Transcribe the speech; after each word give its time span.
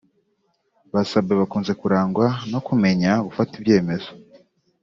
Ba 0.91 1.01
Sabin 1.09 1.37
bakunze 1.41 1.71
kurangwa 1.81 2.25
no 2.51 2.59
kumenya 2.67 3.11
gufata 3.27 3.51
ibyemezo 3.59 4.09